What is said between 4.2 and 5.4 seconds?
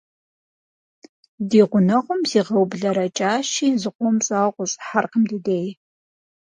щӀауэ къыщӀыхьэркъым ди